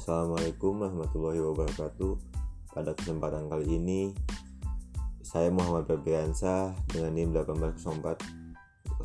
Assalamualaikum 0.00 0.80
warahmatullahi 0.80 1.44
wabarakatuh. 1.44 2.16
Pada 2.72 2.96
kesempatan 2.96 3.52
kali 3.52 3.76
ini 3.76 4.16
saya 5.20 5.52
Muhammad 5.52 5.84
Febriansa 5.84 6.72
dengan 6.88 7.12
NIM 7.12 7.36
1804084 7.36 8.96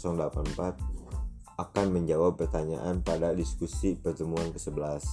akan 1.59 1.86
menjawab 1.91 2.39
pertanyaan 2.39 3.04
pada 3.04 3.36
diskusi 3.36 4.00
pertemuan 4.00 4.55
ke-11. 4.55 5.04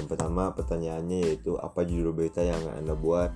Yang 0.00 0.06
pertama 0.08 0.56
pertanyaannya 0.56 1.28
yaitu 1.28 1.52
apa 1.60 1.84
judul 1.84 2.16
berita 2.16 2.40
yang 2.40 2.56
akan 2.64 2.80
Anda 2.80 2.96
buat? 2.96 3.28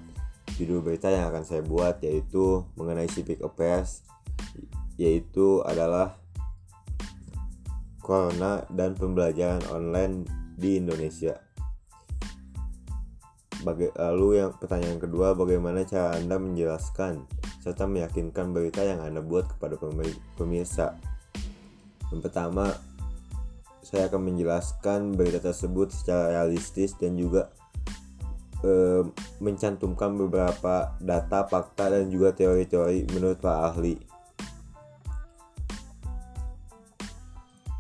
Judul 0.57 0.81
berita 0.81 1.13
yang 1.13 1.29
akan 1.29 1.45
saya 1.45 1.61
buat 1.61 2.01
yaitu 2.01 2.65
mengenai 2.81 3.13
civic 3.13 3.45
affairs 3.45 4.01
yaitu 4.97 5.61
adalah 5.69 6.17
Corona 8.01 8.65
dan 8.73 8.97
pembelajaran 8.97 9.61
online 9.69 10.25
di 10.57 10.81
Indonesia. 10.81 11.45
Lalu 13.65 14.45
yang 14.45 14.53
pertanyaan 14.53 15.01
kedua, 15.01 15.33
bagaimana 15.33 15.89
cara 15.89 16.21
Anda 16.21 16.37
menjelaskan 16.37 17.25
serta 17.65 17.89
meyakinkan 17.89 18.53
berita 18.53 18.85
yang 18.85 19.01
Anda 19.01 19.25
buat 19.25 19.49
kepada 19.57 19.81
pemirsa? 20.37 21.01
Yang 22.13 22.21
pertama, 22.29 22.77
saya 23.81 24.13
akan 24.13 24.21
menjelaskan 24.33 25.17
berita 25.17 25.41
tersebut 25.41 25.89
secara 25.97 26.37
realistis 26.37 26.93
dan 27.01 27.17
juga 27.17 27.49
e, 28.61 29.01
mencantumkan 29.41 30.13
beberapa 30.17 30.93
data, 31.01 31.49
fakta, 31.49 31.89
dan 31.89 32.13
juga 32.13 32.37
teori-teori 32.37 33.09
menurut 33.17 33.41
para 33.41 33.73
ahli. 33.73 33.97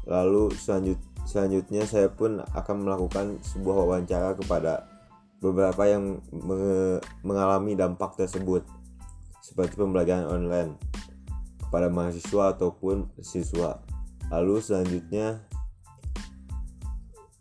Lalu 0.05 0.53
selanjut, 0.57 1.01
selanjutnya 1.25 1.89
saya 1.89 2.09
pun 2.13 2.41
akan 2.41 2.77
melakukan 2.85 3.41
sebuah 3.41 3.85
wawancara 3.85 4.37
kepada 4.37 4.94
beberapa 5.45 5.85
yang 5.85 6.25
mengalami 7.21 7.77
dampak 7.77 8.17
tersebut 8.17 8.65
seperti 9.45 9.77
pembelajaran 9.77 10.25
online 10.25 10.81
kepada 11.61 11.93
mahasiswa 11.93 12.57
ataupun 12.57 13.13
siswa. 13.21 13.85
Lalu 14.33 14.65
selanjutnya 14.65 15.45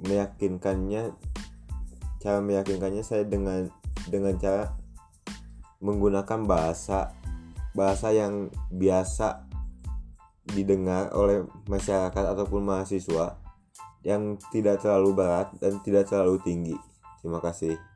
meyakinkannya 0.04 1.16
cara 2.20 2.44
meyakinkannya 2.44 3.08
saya 3.08 3.24
dengan 3.24 3.72
dengan 4.12 4.36
cara 4.36 4.76
menggunakan 5.80 6.44
bahasa 6.44 7.16
bahasa 7.72 8.12
yang 8.12 8.52
biasa 8.68 9.48
didengar 10.52 11.08
oleh 11.16 11.48
masyarakat 11.72 12.36
ataupun 12.36 12.68
mahasiswa 12.68 13.40
yang 14.04 14.36
tidak 14.52 14.84
terlalu 14.84 15.16
berat 15.16 15.56
dan 15.64 15.80
tidak 15.80 16.12
terlalu 16.12 16.36
tinggi. 16.44 16.76
Terima 17.24 17.40
kasih. 17.40 17.93